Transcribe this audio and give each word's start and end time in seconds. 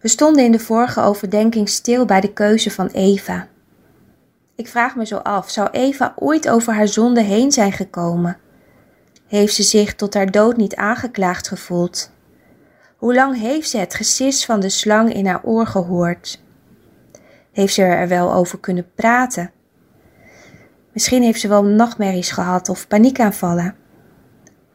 We 0.00 0.08
stonden 0.08 0.44
in 0.44 0.52
de 0.52 0.58
vorige 0.58 1.00
overdenking 1.00 1.68
stil 1.68 2.04
bij 2.04 2.20
de 2.20 2.32
keuze 2.32 2.70
van 2.70 2.86
Eva. 2.86 3.48
Ik 4.56 4.68
vraag 4.68 4.96
me 4.96 5.06
zo 5.06 5.16
af, 5.16 5.50
zou 5.50 5.68
Eva 5.70 6.12
ooit 6.16 6.48
over 6.48 6.74
haar 6.74 6.88
zonde 6.88 7.22
heen 7.22 7.52
zijn 7.52 7.72
gekomen? 7.72 8.36
Heeft 9.26 9.54
ze 9.54 9.62
zich 9.62 9.94
tot 9.94 10.14
haar 10.14 10.30
dood 10.30 10.56
niet 10.56 10.76
aangeklaagd 10.76 11.48
gevoeld? 11.48 12.10
Hoe 12.96 13.14
lang 13.14 13.40
heeft 13.40 13.70
ze 13.70 13.78
het 13.78 13.94
gesis 13.94 14.44
van 14.44 14.60
de 14.60 14.68
slang 14.68 15.14
in 15.14 15.26
haar 15.26 15.42
oor 15.44 15.66
gehoord? 15.66 16.42
Heeft 17.52 17.74
ze 17.74 17.82
er 17.82 18.08
wel 18.08 18.32
over 18.32 18.58
kunnen 18.58 18.86
praten? 18.94 19.50
Misschien 20.92 21.22
heeft 21.22 21.40
ze 21.40 21.48
wel 21.48 21.64
nachtmerries 21.64 22.30
gehad 22.30 22.68
of 22.68 22.88
paniekaanvallen. 22.88 23.74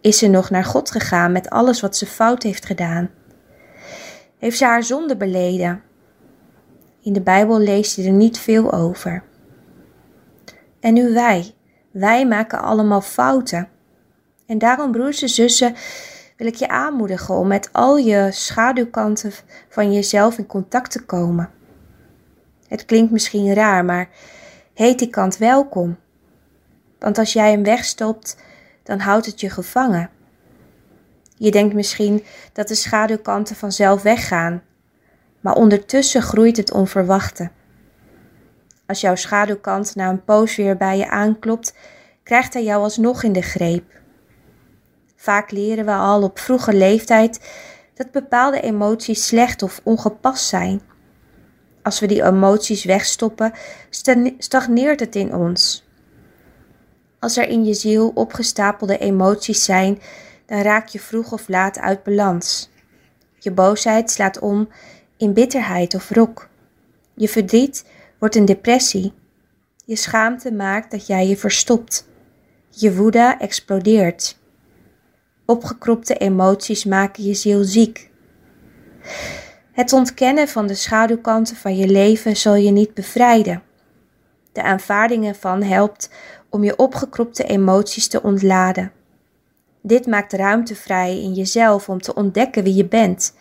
Is 0.00 0.18
ze 0.18 0.26
nog 0.26 0.50
naar 0.50 0.64
God 0.64 0.90
gegaan 0.90 1.32
met 1.32 1.50
alles 1.50 1.80
wat 1.80 1.96
ze 1.96 2.06
fout 2.06 2.42
heeft 2.42 2.66
gedaan? 2.66 3.10
Heeft 4.44 4.58
ze 4.58 4.64
haar 4.64 4.82
zonde 4.82 5.16
beleden? 5.16 5.82
In 7.02 7.12
de 7.12 7.20
Bijbel 7.20 7.58
leest 7.58 7.96
je 7.96 8.02
er 8.02 8.12
niet 8.12 8.38
veel 8.38 8.72
over. 8.72 9.22
En 10.80 10.94
nu 10.94 11.12
wij. 11.12 11.54
Wij 11.90 12.26
maken 12.26 12.62
allemaal 12.62 13.00
fouten. 13.00 13.68
En 14.46 14.58
daarom, 14.58 14.92
broers 14.92 15.22
en 15.22 15.28
zussen, 15.28 15.74
wil 16.36 16.46
ik 16.46 16.54
je 16.54 16.68
aanmoedigen 16.68 17.34
om 17.34 17.46
met 17.46 17.68
al 17.72 17.96
je 17.96 18.28
schaduwkanten 18.32 19.32
van 19.68 19.92
jezelf 19.92 20.38
in 20.38 20.46
contact 20.46 20.90
te 20.90 21.04
komen. 21.04 21.50
Het 22.68 22.84
klinkt 22.84 23.12
misschien 23.12 23.54
raar, 23.54 23.84
maar 23.84 24.08
heet 24.74 24.98
die 24.98 25.10
kant 25.10 25.36
welkom. 25.36 25.96
Want 26.98 27.18
als 27.18 27.32
jij 27.32 27.50
hem 27.50 27.62
wegstopt, 27.62 28.36
dan 28.82 28.98
houdt 28.98 29.26
het 29.26 29.40
je 29.40 29.50
gevangen. 29.50 30.10
Je 31.34 31.50
denkt 31.50 31.74
misschien 31.74 32.24
dat 32.52 32.68
de 32.68 32.74
schaduwkanten 32.74 33.56
vanzelf 33.56 34.02
weggaan, 34.02 34.62
maar 35.40 35.54
ondertussen 35.54 36.22
groeit 36.22 36.56
het 36.56 36.72
onverwachte. 36.72 37.50
Als 38.86 39.00
jouw 39.00 39.14
schaduwkant 39.14 39.94
na 39.94 40.08
een 40.08 40.24
poos 40.24 40.56
weer 40.56 40.76
bij 40.76 40.98
je 40.98 41.08
aanklopt, 41.08 41.74
krijgt 42.22 42.54
hij 42.54 42.64
jou 42.64 42.82
alsnog 42.82 43.22
in 43.22 43.32
de 43.32 43.42
greep. 43.42 43.84
Vaak 45.16 45.50
leren 45.50 45.84
we 45.84 45.92
al 45.92 46.22
op 46.22 46.38
vroege 46.38 46.74
leeftijd 46.74 47.40
dat 47.94 48.10
bepaalde 48.10 48.60
emoties 48.60 49.26
slecht 49.26 49.62
of 49.62 49.80
ongepast 49.84 50.46
zijn. 50.46 50.80
Als 51.82 52.00
we 52.00 52.06
die 52.06 52.24
emoties 52.24 52.84
wegstoppen, 52.84 53.52
stagneert 54.38 55.00
het 55.00 55.14
in 55.16 55.34
ons. 55.34 55.88
Als 57.18 57.36
er 57.36 57.48
in 57.48 57.64
je 57.64 57.74
ziel 57.74 58.10
opgestapelde 58.14 58.98
emoties 58.98 59.64
zijn, 59.64 60.00
dan 60.46 60.60
raak 60.60 60.88
je 60.88 61.00
vroeg 61.00 61.32
of 61.32 61.48
laat 61.48 61.78
uit 61.78 62.02
balans. 62.02 62.70
Je 63.38 63.50
boosheid 63.50 64.10
slaat 64.10 64.38
om 64.38 64.68
in 65.16 65.32
bitterheid 65.32 65.94
of 65.94 66.08
wrok. 66.08 66.48
Je 67.14 67.28
verdriet 67.28 67.84
wordt 68.18 68.34
een 68.34 68.44
depressie. 68.44 69.12
Je 69.84 69.96
schaamte 69.96 70.52
maakt 70.52 70.90
dat 70.90 71.06
jij 71.06 71.26
je 71.28 71.36
verstopt. 71.36 72.08
Je 72.70 72.94
woede 72.94 73.36
explodeert. 73.38 74.38
Opgekropte 75.44 76.14
emoties 76.14 76.84
maken 76.84 77.24
je 77.24 77.34
ziel 77.34 77.64
ziek. 77.64 78.10
Het 79.72 79.92
ontkennen 79.92 80.48
van 80.48 80.66
de 80.66 80.74
schaduwkanten 80.74 81.56
van 81.56 81.76
je 81.76 81.88
leven 81.88 82.36
zal 82.36 82.54
je 82.54 82.70
niet 82.70 82.94
bevrijden. 82.94 83.62
De 84.52 84.62
aanvaarding 84.62 85.26
ervan 85.26 85.62
helpt 85.62 86.10
om 86.48 86.64
je 86.64 86.76
opgekropte 86.76 87.44
emoties 87.44 88.08
te 88.08 88.22
ontladen. 88.22 88.92
Dit 89.86 90.06
maakt 90.06 90.32
ruimte 90.32 90.74
vrij 90.74 91.20
in 91.20 91.34
jezelf 91.34 91.88
om 91.88 92.00
te 92.00 92.14
ontdekken 92.14 92.62
wie 92.62 92.74
je 92.74 92.84
bent. 92.84 93.34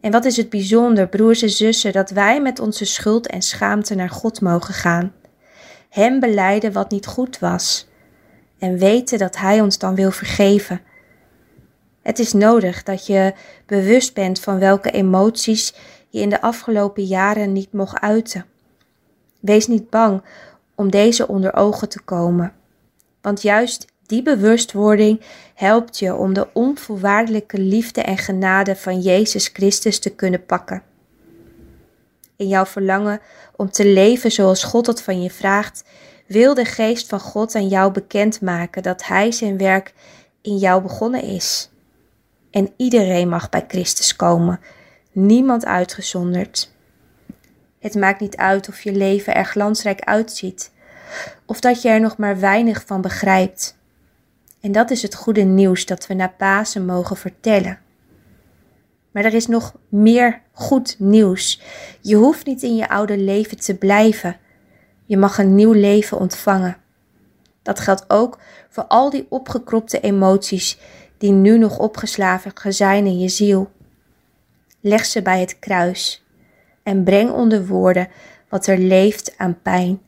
En 0.00 0.10
wat 0.10 0.24
is 0.24 0.36
het 0.36 0.50
bijzonder, 0.50 1.08
broers 1.08 1.42
en 1.42 1.50
zussen, 1.50 1.92
dat 1.92 2.10
wij 2.10 2.40
met 2.40 2.58
onze 2.58 2.84
schuld 2.84 3.26
en 3.26 3.42
schaamte 3.42 3.94
naar 3.94 4.10
God 4.10 4.40
mogen 4.40 4.74
gaan. 4.74 5.12
Hem 5.88 6.20
beleiden 6.20 6.72
wat 6.72 6.90
niet 6.90 7.06
goed 7.06 7.38
was. 7.38 7.88
En 8.58 8.78
weten 8.78 9.18
dat 9.18 9.36
Hij 9.36 9.60
ons 9.60 9.78
dan 9.78 9.94
wil 9.94 10.10
vergeven. 10.10 10.80
Het 12.02 12.18
is 12.18 12.32
nodig 12.32 12.82
dat 12.82 13.06
je 13.06 13.34
bewust 13.66 14.14
bent 14.14 14.40
van 14.40 14.58
welke 14.58 14.90
emoties 14.90 15.74
je 16.08 16.20
in 16.20 16.28
de 16.28 16.40
afgelopen 16.40 17.04
jaren 17.04 17.52
niet 17.52 17.72
mocht 17.72 18.00
uiten. 18.00 18.46
Wees 19.38 19.66
niet 19.66 19.90
bang 19.90 20.22
om 20.74 20.90
deze 20.90 21.28
onder 21.28 21.54
ogen 21.54 21.88
te 21.88 22.00
komen. 22.02 22.52
Want 23.20 23.42
juist 23.42 23.86
die 24.10 24.22
bewustwording 24.22 25.20
helpt 25.54 25.98
je 25.98 26.14
om 26.14 26.32
de 26.32 26.48
onvoorwaardelijke 26.52 27.58
liefde 27.58 28.02
en 28.02 28.18
genade 28.18 28.76
van 28.76 29.00
Jezus 29.00 29.50
Christus 29.52 29.98
te 29.98 30.10
kunnen 30.10 30.46
pakken. 30.46 30.82
In 32.36 32.48
jouw 32.48 32.66
verlangen 32.66 33.20
om 33.56 33.70
te 33.70 33.86
leven 33.86 34.32
zoals 34.32 34.64
God 34.64 34.86
het 34.86 35.02
van 35.02 35.22
je 35.22 35.30
vraagt, 35.30 35.84
wil 36.26 36.54
de 36.54 36.64
geest 36.64 37.08
van 37.08 37.20
God 37.20 37.54
aan 37.54 37.68
jou 37.68 37.92
bekendmaken 37.92 38.82
dat 38.82 39.04
Hij 39.04 39.32
zijn 39.32 39.58
werk 39.58 39.94
in 40.42 40.56
jou 40.56 40.82
begonnen 40.82 41.22
is. 41.22 41.70
En 42.50 42.72
iedereen 42.76 43.28
mag 43.28 43.48
bij 43.48 43.64
Christus 43.68 44.16
komen, 44.16 44.60
niemand 45.12 45.64
uitgezonderd. 45.64 46.72
Het 47.78 47.94
maakt 47.94 48.20
niet 48.20 48.36
uit 48.36 48.68
of 48.68 48.82
je 48.82 48.92
leven 48.92 49.34
er 49.34 49.44
glansrijk 49.44 50.00
uitziet, 50.00 50.70
of 51.46 51.60
dat 51.60 51.82
je 51.82 51.88
er 51.88 52.00
nog 52.00 52.16
maar 52.16 52.40
weinig 52.40 52.82
van 52.86 53.00
begrijpt. 53.00 53.78
En 54.60 54.72
dat 54.72 54.90
is 54.90 55.02
het 55.02 55.14
goede 55.14 55.42
nieuws 55.42 55.86
dat 55.86 56.06
we 56.06 56.14
na 56.14 56.28
Pasen 56.28 56.84
mogen 56.84 57.16
vertellen. 57.16 57.78
Maar 59.10 59.24
er 59.24 59.34
is 59.34 59.46
nog 59.46 59.74
meer 59.88 60.42
goed 60.52 60.96
nieuws. 60.98 61.60
Je 62.00 62.16
hoeft 62.16 62.46
niet 62.46 62.62
in 62.62 62.76
je 62.76 62.88
oude 62.88 63.18
leven 63.18 63.60
te 63.60 63.74
blijven. 63.74 64.36
Je 65.04 65.16
mag 65.16 65.38
een 65.38 65.54
nieuw 65.54 65.72
leven 65.72 66.18
ontvangen. 66.18 66.76
Dat 67.62 67.80
geldt 67.80 68.04
ook 68.08 68.38
voor 68.68 68.84
al 68.84 69.10
die 69.10 69.26
opgekropte 69.28 70.00
emoties 70.00 70.78
die 71.18 71.32
nu 71.32 71.58
nog 71.58 71.78
opgeslagen 71.78 72.74
zijn 72.74 73.06
in 73.06 73.18
je 73.18 73.28
ziel. 73.28 73.70
Leg 74.80 75.04
ze 75.04 75.22
bij 75.22 75.40
het 75.40 75.58
kruis 75.58 76.24
en 76.82 77.04
breng 77.04 77.30
onder 77.30 77.66
woorden 77.66 78.08
wat 78.48 78.66
er 78.66 78.78
leeft 78.78 79.34
aan 79.36 79.62
pijn. 79.62 80.00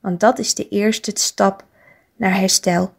Want 0.00 0.20
dat 0.20 0.38
is 0.38 0.54
de 0.54 0.68
eerste 0.68 1.10
stap 1.14 1.64
naar 2.16 2.38
herstel. 2.38 2.92